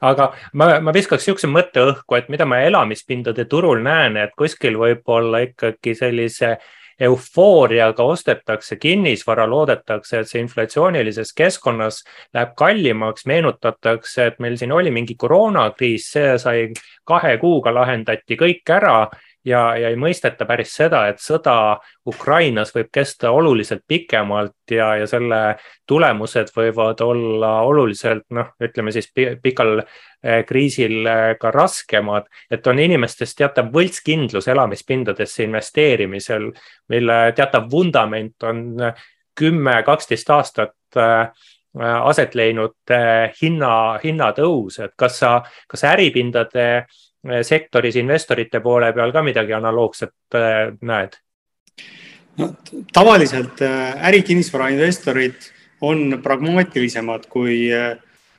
[0.00, 4.78] aga ma, ma viskaks niisuguse mõtte õhku, et mida ma elamispindade turul näen, et kuskil
[4.78, 6.70] võib olla ikkagi sellise äh,
[7.02, 12.02] eufooriaga ostetakse kinnisvara, loodetakse, et see inflatsioonilises keskkonnas
[12.34, 16.68] läheb kallimaks, meenutatakse, et meil siin oli mingi koroonakriis, see sai
[17.08, 18.96] kahe kuuga lahendati kõik ära
[19.44, 21.54] ja, ja ei mõisteta päris seda, et sõda
[22.08, 25.40] Ukrainas võib kesta oluliselt pikemalt ja, ja selle
[25.88, 29.10] tulemused võivad olla oluliselt noh, ütleme siis
[29.42, 36.50] pikal eh, kriisil eh, ka raskemad, et on inimestes teatav võltskindlus elamispindadesse investeerimisel,
[36.92, 38.64] mille teatav vundament on
[39.38, 40.76] kümme, kaksteist aastat
[41.80, 42.92] aset leidnud
[43.40, 45.30] hinna, hinnatõus, et kas sa,
[45.68, 46.66] kas äripindade
[47.46, 50.38] sektoris investorite poole peal ka midagi analoogset
[50.82, 51.18] näed?
[52.38, 52.48] no
[52.92, 55.50] tavaliselt ärikinnisvara investorid
[55.82, 57.68] on pragmaatilisemad kui,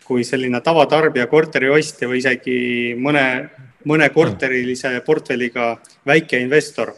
[0.03, 2.57] kui selline tavatarbija, korteriostja või isegi
[2.99, 3.25] mõne,
[3.87, 5.73] mõne korterilise portfelliga
[6.07, 6.93] väikeinvestor.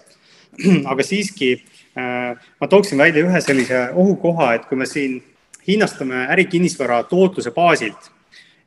[0.91, 1.55] aga siiski
[1.95, 5.13] Äh, ma tooksin välja ühe sellise ohukoha, et kui me siin
[5.63, 8.09] hinnastame ärikinnisvara tootluse baasilt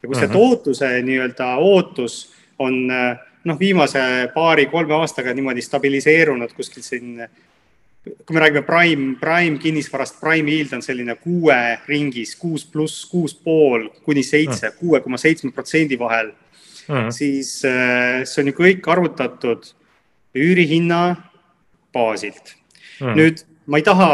[0.02, 0.32] ja kui see -hmm.
[0.32, 2.14] tootluse nii-öelda ootus
[2.58, 4.00] on äh, noh, viimase
[4.34, 7.22] paari-kolme aastaga niimoodi stabiliseerunud kuskil siin,
[8.04, 13.34] kui me räägime prime, prime kinnisvarast, prime yield on selline kuue ringis, kuus pluss, kuus
[13.34, 14.78] pool kuni seitse, mhm.
[14.80, 17.10] kuue koma seitsme protsendi vahel mm, -hmm.
[17.10, 19.72] siis äh, see on ju kõik arvutatud
[20.34, 21.16] üürihinna
[21.92, 22.54] baasilt
[23.00, 23.14] mm..
[23.16, 24.12] nüüd ma ei taha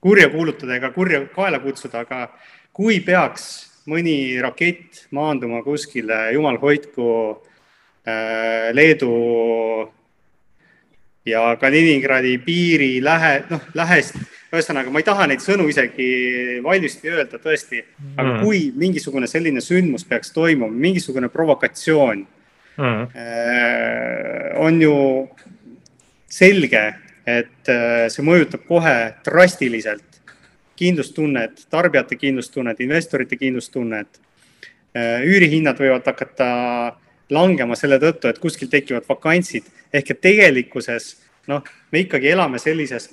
[0.00, 2.28] kurja kuulutada ega kurja kaela kutsuda, aga
[2.72, 7.10] kui peaks mõni rakett maanduma kuskile, jumal hoidku
[8.06, 9.12] äh,, Leedu
[11.26, 14.18] ja Kaliningradi piiri lähe, noh, lähest,
[14.54, 17.82] ühesõnaga, ma ei taha neid sõnu isegi valjusti öelda, tõesti,
[18.14, 18.42] aga mm.
[18.44, 22.22] kui mingisugune selline sündmus peaks toimuma, mingisugune provokatsioon
[22.78, 24.94] mm., äh, on ju
[26.30, 26.84] selge,
[27.26, 28.96] et äh, see mõjutab kohe
[29.26, 30.15] drastiliselt
[30.76, 34.20] kindlustunnet, tarbijate kindlustunnet, investorite kindlustunnet.
[34.96, 36.48] Äh, üürihinnad võivad hakata
[37.30, 41.16] langema selle tõttu, et kuskil tekivad vakantsid ehk et tegelikkuses
[41.50, 41.62] noh,
[41.92, 43.10] me ikkagi elame sellises,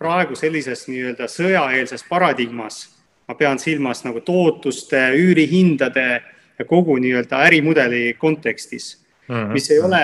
[0.00, 2.92] praegu sellises nii-öelda sõjaeelses paradigmas.
[3.26, 6.22] ma pean silmas nagu tootluste, üürihindade
[6.58, 9.52] ja kogu nii-öelda ärimudeli kontekstis mm, -hmm.
[9.52, 10.02] mis ei ole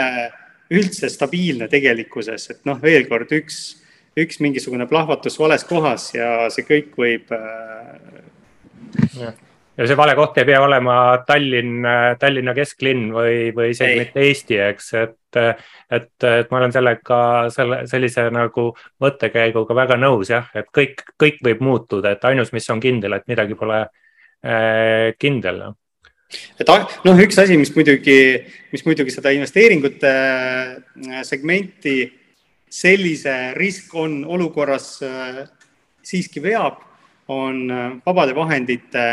[0.70, 3.81] üldse stabiilne tegelikkuses, et noh, veel kord üks,
[4.18, 7.32] üks mingisugune plahvatus vales kohas ja see kõik võib.
[7.32, 9.32] Äh,
[9.78, 10.96] ja see vale koht ei pea olema
[11.26, 11.86] Tallinn,
[12.20, 17.18] Tallinna kesklinn või, või isegi mitte Eesti, eks, et, et, et ma olen sellega,
[17.54, 18.62] selle, sellise nagu
[19.02, 23.26] mõttekäiguga väga nõus jah, et kõik, kõik võib muutuda, et ainus, mis on kindel, et
[23.32, 23.88] midagi pole äh,
[25.18, 25.56] kindel
[26.60, 26.72] et
[27.04, 28.16] noh, üks asi, mis muidugi,
[28.72, 31.96] mis muidugi seda investeeringute äh, segmenti
[32.72, 35.42] sellise risk on olukorras äh,
[36.02, 36.80] siiski veab,
[37.28, 39.06] on äh, vabade vahendite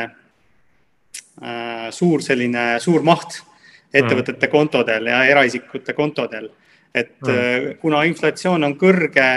[1.96, 3.38] suur selline, suur maht
[3.96, 4.52] ettevõtete mm.
[4.52, 6.50] kontodel ja eraisikute kontodel.
[6.94, 7.78] et mm.
[7.80, 9.28] kuna inflatsioon on kõrge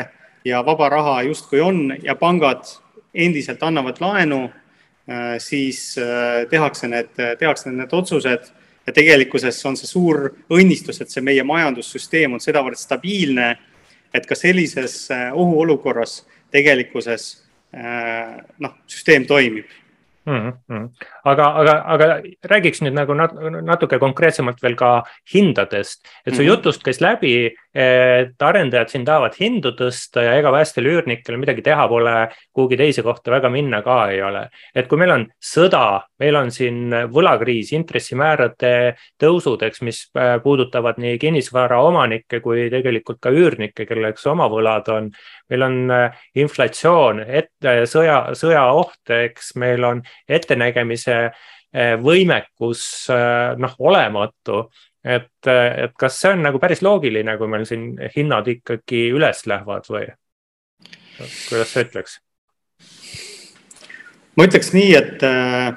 [0.45, 2.67] ja vaba raha justkui on ja pangad
[3.15, 4.41] endiselt annavad laenu
[5.09, 7.09] Äh, siis äh, tehakse need,
[7.39, 8.45] tehakse need otsused
[8.87, 13.49] ja tegelikkuses on see suur õnnistus, et see meie majandussüsteem on sedavõrd stabiilne,
[14.15, 16.23] et ka sellises äh, ohuolukorras
[16.53, 17.39] tegelikkuses
[18.61, 19.65] noh, süsteem toimib
[20.27, 20.53] mm.
[20.69, 20.89] -hmm.
[21.25, 22.07] aga, aga, aga
[22.45, 26.49] räägiks nüüd nagu nat natuke konkreetsemalt veel ka hindadest, et su mm -hmm.
[26.49, 31.87] jutust käis läbi, et arendajad siin tahavad hindu tõsta ja ega päästjal üürnikel midagi teha
[31.89, 32.17] pole,
[32.53, 34.43] kuhugi teise kohta väga minna ka ei ole.
[34.75, 38.75] et kui meil on sõda, meil on siin võlakriis, intressimäärade
[39.21, 44.93] tõusud, eks, mis äh, puudutavad nii kinnisvara omanikke kui tegelikult ka üürnikke, kelleks oma võlad
[44.93, 45.11] on.
[45.49, 51.31] meil on äh, inflatsioon, ette sõja, sõjaoht, eks, meil on ettenägemise
[51.73, 53.09] võimekus
[53.57, 54.67] noh, olematu.
[55.05, 59.89] Et, et kas see on nagu päris loogiline, kui meil siin hinnad ikkagi üles lähevad
[59.91, 60.07] või
[61.49, 62.21] kuidas sa ütleks?
[64.37, 65.75] ma ütleks nii, et äh,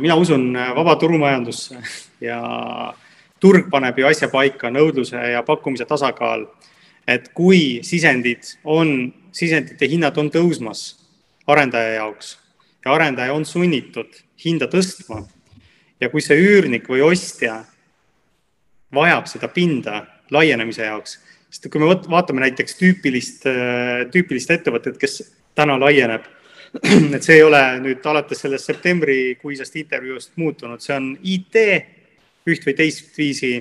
[0.00, 1.78] mina usun vaba turumajandusse
[2.24, 2.40] ja
[3.40, 6.46] turg paneb ju asja paika, nõudluse ja pakkumise tasakaal.
[7.08, 11.00] et kui sisendid on, sisendite hinnad on tõusmas
[11.46, 12.38] arendaja jaoks,
[12.84, 15.24] ja arendaja on sunnitud hinda tõstma.
[16.00, 17.64] ja kui see üürnik või ostja
[18.94, 21.18] vajab seda pinda laienemise jaoks,
[21.50, 23.46] sest kui me vaatame näiteks tüüpilist,
[24.14, 25.22] tüüpilist ettevõtet, kes
[25.58, 26.26] täna laieneb,
[27.16, 31.58] et see ei ole nüüd alates sellest septembrikuisest intervjuust muutunud, see on IT
[32.50, 33.52] üht või teist viisi,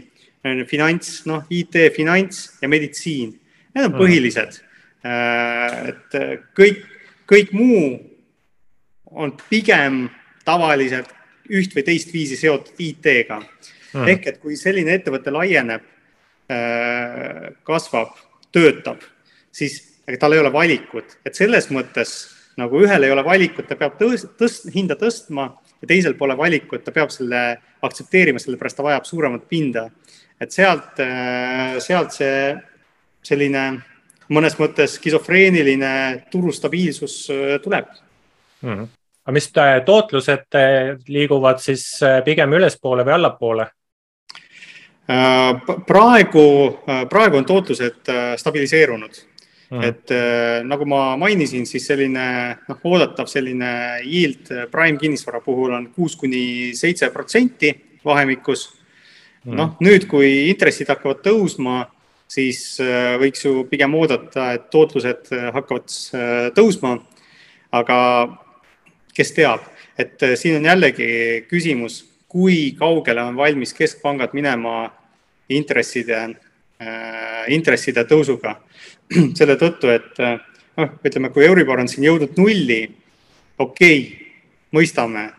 [0.70, 3.34] finants, noh, IT, finants ja meditsiin.
[3.76, 4.62] Need on põhilised.
[5.00, 6.15] et
[6.58, 6.80] kõik,
[7.30, 7.84] kõik muu
[9.15, 10.08] on pigem
[10.46, 11.12] tavaliselt
[11.50, 13.39] üht või teist viisi seotud IT-ga
[13.93, 14.08] mm..
[14.08, 15.86] ehk et kui selline ettevõte laieneb,
[17.67, 18.15] kasvab,
[18.52, 19.04] töötab,
[19.54, 19.75] siis
[20.19, 22.13] tal ei ole valikut, et selles mõttes
[22.60, 25.49] nagu ühel ei ole valikut, ta peab tõst-, tõst-, hinda tõstma
[25.80, 27.43] ja teisel pole valikut, ta peab selle
[27.86, 29.89] aktsepteerima, sellepärast ta vajab suuremat pinda.
[30.39, 30.99] et sealt,
[31.84, 32.36] sealt see
[33.28, 33.63] selline
[34.32, 35.91] mõnes mõttes skisofreeniline
[36.32, 37.15] turu stabiilsus
[37.63, 37.89] tuleb
[38.62, 38.69] mm.
[38.69, 38.88] -hmm.
[39.25, 39.52] aga mis
[39.86, 40.60] tootlused
[41.08, 43.67] liiguvad siis pigem ülespoole või allapoole?
[45.88, 46.43] Praegu,
[47.10, 49.24] praegu on tootlused stabiliseerunud
[49.69, 49.84] Mm.
[49.84, 52.24] et äh, nagu ma mainisin, siis selline
[52.65, 57.69] noh, oodatav selline yield prime kinnisvara puhul on kuus kuni seitse protsenti
[58.06, 58.63] vahemikus
[59.43, 59.54] mm..
[59.54, 61.84] noh, nüüd, kui intressid hakkavad tõusma,
[62.26, 65.86] siis äh, võiks ju pigem oodata, et tootlused hakkavad
[66.17, 66.98] äh, tõusma.
[67.69, 68.00] aga
[69.13, 69.69] kes teab,
[70.02, 74.88] et äh, siin on jällegi küsimus, kui kaugele on valmis keskpangad minema
[75.50, 78.56] intresside äh,, intresside tõusuga
[79.38, 82.82] selle tõttu, et noh, ütleme, kui Euribor on siin jõudnud nulli,
[83.58, 84.32] okei okay,,
[84.76, 85.30] mõistame,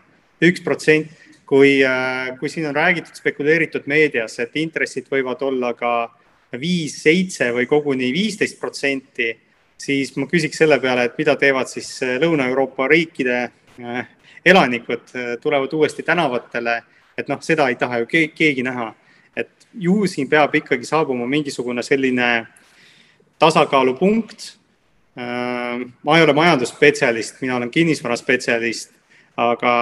[0.43, 1.11] üks protsent,
[1.47, 5.93] kui, äh, kui siin on räägitud, spekuleeritud meedias, et intressid võivad olla ka
[6.59, 9.31] viis, seitse või koguni viisteist protsenti,
[9.81, 11.89] siis ma küsiks selle peale, et mida teevad siis
[12.21, 13.41] Lõuna-Euroopa riikide
[14.45, 16.81] elanikud, tulevad uuesti tänavatele,
[17.17, 18.91] et noh, seda ei taha ju keegi näha.
[19.73, 22.47] Ju siin peab ikkagi saabuma mingisugune selline
[23.39, 24.57] tasakaalupunkt.
[25.17, 28.93] Äh, ma ei ole majandusspetsialist, mina olen kinnisvaraspetsialist,
[29.37, 29.73] aga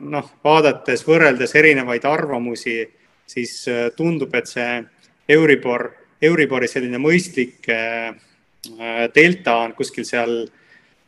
[0.00, 2.80] noh, vaadates, võrreldes erinevaid arvamusi,
[3.26, 4.82] siis äh, tundub, et see
[5.28, 5.90] Euribor,
[6.22, 8.14] Euribori selline mõistlik äh,
[9.14, 10.44] delta on kuskil seal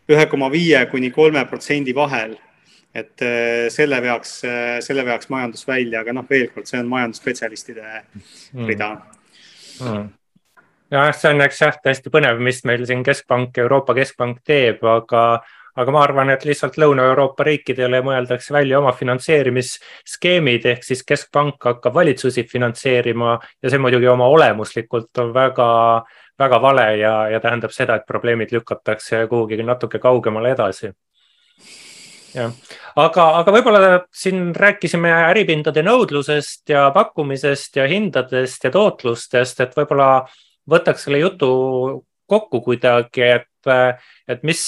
[0.07, 2.37] ühe koma viie kuni kolme protsendi vahel.
[2.97, 3.25] Et
[3.73, 4.39] selle veaks,
[4.87, 8.71] selle veaks majandus välja, aga noh, veel kord, see on majandusspetsialistide mm.
[8.71, 8.95] rida.
[9.85, 10.07] Mm.
[10.91, 15.23] Jah, see on eks jah, täiesti põnev, mis meil siin keskpank, Euroopa Keskpank teeb, aga,
[15.75, 21.99] aga ma arvan, et lihtsalt Lõuna-Euroopa riikidele mõeldakse välja oma finantseerimisskeemid ehk siis keskpank hakkab
[21.99, 25.69] valitsusi finantseerima ja see muidugi oma olemuslikult on väga,
[26.39, 30.95] väga vale ja, ja tähendab seda, et probleemid lükatakse kuhugi natuke kaugemale edasi
[32.37, 32.53] jah,
[33.01, 40.11] aga, aga võib-olla siin rääkisime äripindade nõudlusest ja pakkumisest ja hindadest ja tootlustest, et võib-olla
[40.71, 41.51] võtaks selle jutu
[42.27, 43.69] kokku kuidagi, et,
[44.27, 44.61] et mis,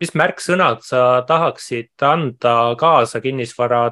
[0.00, 3.82] mis märksõnad sa tahaksid anda kaasa kinnisvara,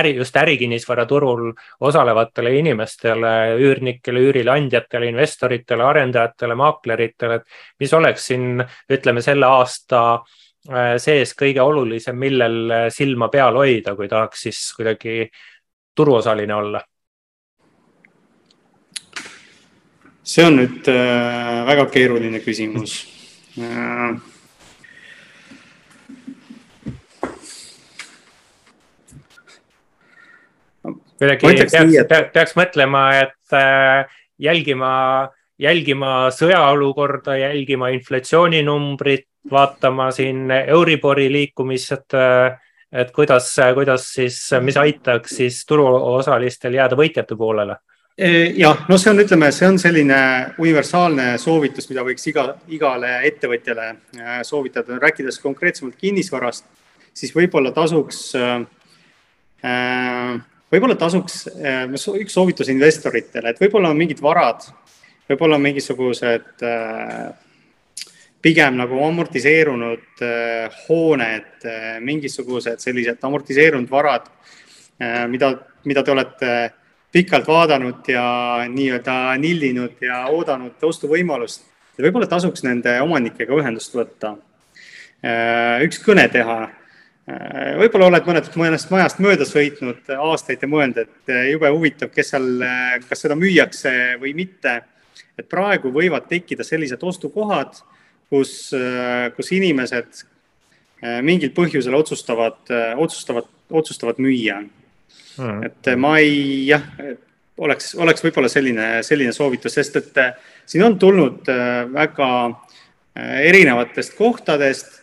[0.00, 1.50] äri, just ärikinnisvaraturul
[1.84, 8.64] osalevatele inimestele, üürnikele, üürileandjatele, investoritele, arendajatele, maakleritele, et mis oleks siin,
[8.96, 10.40] ütleme selle aasta äh,
[11.02, 15.24] sees kõige olulisem, millel silma peal hoida, kui tahaks siis kuidagi
[15.98, 16.82] turuosaline olla
[20.22, 23.02] see on nüüd äh, väga keeruline küsimus
[23.58, 24.14] äh,.
[31.18, 32.32] kuidagi peaks, et...
[32.34, 34.06] peaks mõtlema, et äh,
[34.42, 34.94] jälgima,
[35.58, 42.58] jälgima sõjaolukorda, jälgima inflatsiooninumbrit, vaatama siin Euribori liikumist äh,
[42.92, 47.78] et kuidas, kuidas siis, mis aitaks siis turuosalistel jääda võitjate poolele
[48.56, 50.18] jah, no see on, ütleme, see on selline
[50.60, 54.98] universaalne soovitus, mida võiks iga, igale ettevõtjale äh, soovitada.
[55.00, 56.66] rääkides konkreetsemalt kinnisvarast,
[57.14, 58.66] siis võib-olla tasuks, äh,
[59.64, 60.34] äh,
[60.72, 61.46] võib-olla tasuks
[62.20, 64.68] üks soovitus investoritele, et võib-olla on mingid varad,
[65.30, 66.60] võib-olla mingisugused
[68.42, 70.22] pigem nagu amortiseerunud
[70.84, 71.66] hooned,
[72.02, 74.26] mingisugused sellised amortiseerunud varad,
[75.30, 75.52] mida,
[75.86, 76.52] mida te olete
[77.12, 78.24] pikalt vaadanud ja
[78.68, 81.68] nii-öelda nillinud ja oodanud ostuvõimalust.
[82.00, 84.36] võib-olla tasuks nende omanikega ühendust võtta.
[85.22, 86.56] Äh, üks kõne teha.
[87.28, 92.10] Äh, võib-olla oled mõned, mõnest majast mööda sõitnud aastaid ja mõelnud, et äh, jube huvitav,
[92.14, 92.48] kes seal,
[93.08, 94.82] kas seda müüakse või mitte.
[95.38, 97.78] et praegu võivad tekkida sellised ostukohad,
[98.32, 98.52] kus,
[99.36, 100.22] kus inimesed
[101.26, 104.62] mingil põhjusel otsustavad, otsustavad, otsustavad müüa.
[105.38, 105.62] Mm..
[105.64, 106.82] et äh, ma ei, jah,
[107.62, 110.34] oleks, oleks võib-olla selline, selline soovitus, sest et äh,
[110.68, 112.28] siin on tulnud äh, väga
[113.12, 115.02] erinevatest kohtadest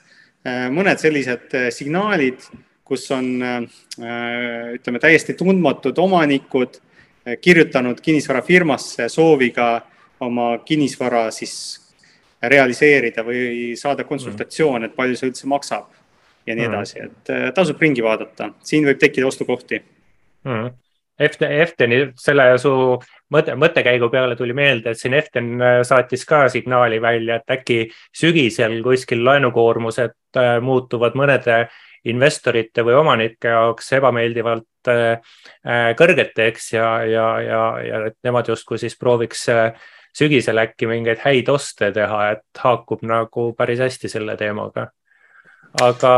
[0.73, 2.41] mõned sellised signaalid,
[2.81, 6.79] kus on ütleme, täiesti tundmatud omanikud
[7.37, 9.67] kirjutanud kinnisvarafirmasse sooviga
[10.25, 11.53] oma kinnisvara siis
[12.41, 15.89] realiseerida või saada konsultatsioon, et palju see üldse maksab
[16.47, 16.75] ja nii mm.
[16.75, 19.81] edasi, et tasub ringi vaadata, siin võib tekkida ostukohti.
[20.47, 20.69] Mm..
[21.19, 22.71] Efteni, selle su
[23.35, 27.79] mõte, mõttekäigu peale tuli meelde, et siin Eften äh, saatis ka signaali välja, et äkki
[28.15, 31.65] sügisel kuskil laenukoormused äh, muutuvad mõnede
[32.07, 34.87] investorite või omanike jaoks ebameeldivalt
[35.99, 39.43] kõrgeteks ja, ja, ja, ja et nemad justkui siis prooviks
[40.15, 44.89] sügisel äkki mingeid häid oste teha, et haakub nagu päris hästi selle teemaga.
[45.81, 46.13] aga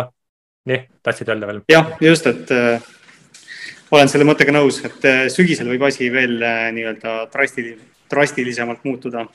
[0.65, 1.61] nii, tahtsid öelda veel?
[1.69, 2.51] jah, just, et
[3.91, 7.77] olen selle mõttega nõus, et äh, sügisel võib asi veel äh, nii-öelda drastili-,
[8.11, 9.25] drastilisemalt muutuda.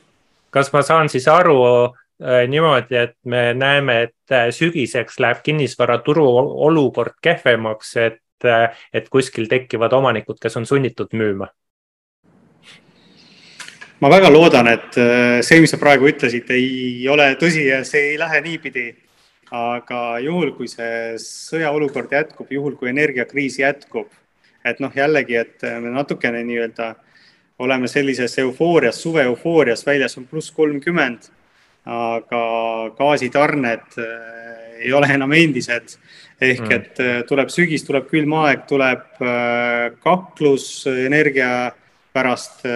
[0.51, 6.27] kas ma saan siis aru äh, niimoodi, et me näeme, et sügiseks läheb kinnisvaraturu
[6.69, 8.23] olukord kehvemaks, et,
[8.93, 11.49] et kuskil tekivad omanikud, kes on sunnitud müüma?
[14.01, 14.97] Ma väga loodan, et
[15.47, 18.87] see, mis sa praegu ütlesid, ei ole tõsi ja see ei lähe niipidi.
[19.47, 24.09] aga juhul, kui see sõjaolukord jätkub, juhul kui energiakriis jätkub
[24.67, 26.93] et noh, jällegi, et me natukene nii-öelda
[27.63, 31.31] oleme sellises eufoorias, suve eufoorias, väljas on pluss kolmkümmend,
[31.87, 32.43] aga
[32.99, 35.97] gaasitarned äh, ei ole enam endised.
[36.41, 36.73] ehk mm.
[36.73, 41.73] et äh, tuleb sügis, tuleb külm aeg, tuleb äh, kaklus energia
[42.13, 42.67] pärast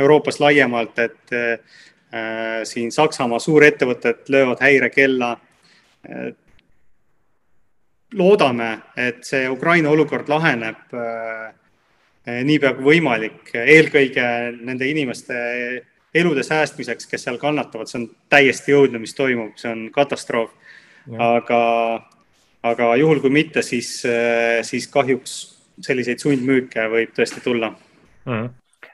[0.00, 1.34] Euroopas laiemalt, et
[2.64, 5.36] siin Saksamaa suurettevõtted löövad häirekella.
[8.14, 11.50] Loodame, et see Ukraina olukord laheneb äh,
[12.26, 15.36] niipea kui võimalik, eelkõige nende inimeste
[16.16, 20.54] elude säästmiseks, kes seal kannatavad, see on täiesti õudne, mis toimub, see on katastroof.
[21.22, 21.58] aga,
[22.66, 25.34] aga juhul kui mitte, siis, äh, siis kahjuks
[25.86, 27.74] selliseid sundmüüke võib tõesti tulla.
[28.24, 28.48] Mm..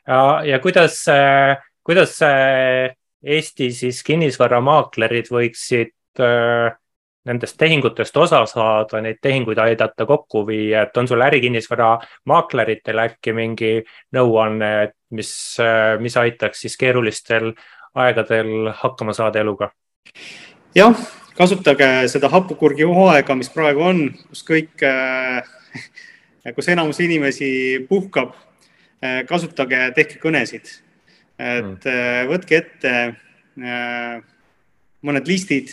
[0.09, 2.19] Ja, ja kuidas, äh, kuidas
[3.23, 6.73] Eesti siis kinnisvaramaaklerid võiksid äh,
[7.25, 11.93] nendest tehingutest osa saada, neid tehinguid aidata kokku viia, et on sul ärikinnisvara
[12.27, 13.73] maakleritel äkki mingi
[14.17, 15.31] nõuanne, et mis,
[16.03, 17.53] mis aitaks siis keerulistel
[17.95, 19.71] aegadel hakkama saada eluga?
[20.75, 20.99] jah,
[21.39, 24.83] kasutage seda hapukurgi hooaega, mis praegu on, kus kõik,
[26.57, 27.53] kus enamus inimesi
[27.89, 28.35] puhkab.
[29.27, 30.69] Kasutage, tehke kõnesid,
[31.43, 32.29] et mm.
[32.31, 32.93] võtke ette
[35.03, 35.73] mõned listid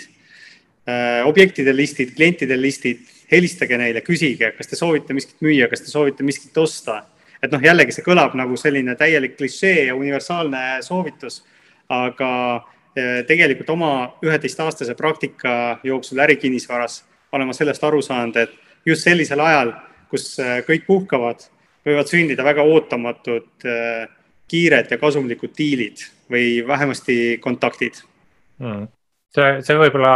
[0.89, 3.01] Äh, objektide listid, klientide listid,
[3.31, 7.03] helistage neile, küsige, kas te soovite miskit müüa, kas te soovite miskit osta.
[7.43, 11.43] et noh, jällegi see kõlab nagu selline täielik klišee ja universaalne soovitus,
[11.87, 13.91] aga äh, tegelikult oma
[14.25, 18.51] üheteistaastase praktika jooksul ärikinnisvaras olen ma sellest aru saanud, et
[18.85, 19.71] just sellisel ajal,
[20.09, 21.45] kus äh, kõik puhkavad,
[21.87, 23.67] võivad sündida väga ootamatud,
[24.49, 28.01] kiired ja kasumlikud diilid või vähemasti kontaktid.
[28.59, 28.87] Mm
[29.35, 30.13] see, see võib olla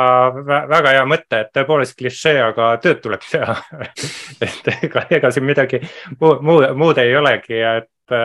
[0.70, 3.57] väga hea mõte, et tõepoolest klišee, aga tööd tuleb teha.
[4.43, 5.80] Et ega, ega siin midagi
[6.20, 8.16] muud, muud, muud ei olegi, et,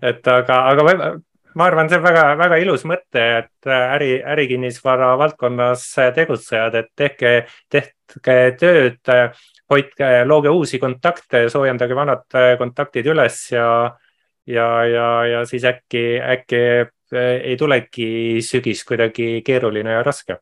[0.00, 0.86] et aga, aga
[1.54, 5.84] ma arvan, see on väga-väga ilus mõte, et äri, ärikinnisvara valdkonnas
[6.16, 7.34] tegutsejad, et tehke,
[7.70, 7.92] tehke
[8.22, 9.12] tööd,
[9.70, 13.68] hoidke, looge uusi kontakte, soojendage vanad kontaktid üles ja,
[14.46, 16.62] ja, ja, ja siis äkki, äkki
[17.12, 20.38] Äh, ei tulegi sügis kuidagi keeruline ja raske.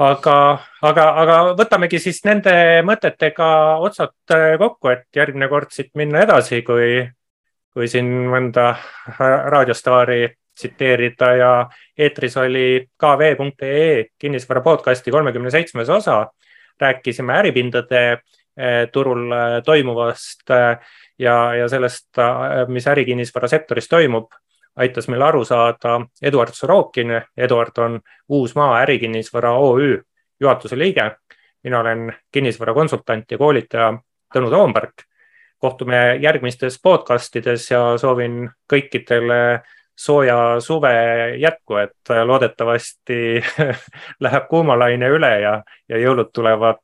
[0.00, 0.34] aga,
[0.82, 2.52] aga, aga võtamegi siis nende
[2.88, 3.46] mõtetega
[3.84, 7.04] otsad äh, kokku, et järgmine kord siit minna edasi, kui,
[7.70, 8.72] kui siin mõnda
[9.20, 10.22] raadiostaari
[10.60, 11.52] tsiteerida ja
[11.98, 16.26] eetris oli kv.ee kinnisvara podcasti kolmekümne seitsmes osa.
[16.80, 18.20] rääkisime äripindade äh,
[18.92, 19.32] turul
[19.64, 20.48] toimuvast
[21.18, 22.08] ja, ja sellest,
[22.68, 24.32] mis ärikinnisvara sektoris toimub
[24.76, 27.20] aitas meil aru saada Eduard Sorokin.
[27.36, 30.02] Eduard on Uusmaa ärikinnisvara OÜ
[30.40, 31.10] juhatuse liige.
[31.64, 33.98] mina olen kinnisvarakonsultant ja koolitaja
[34.34, 34.92] Tõnu Toomberg.
[35.58, 39.60] kohtume järgmistes podcastides ja soovin kõikidele
[40.00, 40.92] sooja suve
[41.38, 43.42] jätku, et loodetavasti
[44.24, 45.56] läheb kuumalaine üle ja,
[45.88, 46.80] ja jõulud tulevad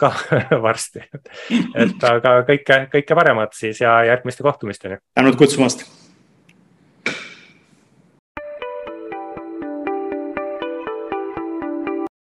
[0.00, 0.12] ka
[0.66, 1.02] varsti.
[1.74, 5.02] et aga kõike, kõike paremat siis ja järgmiste kohtumisteni.
[5.14, 5.99] tänud kutsumast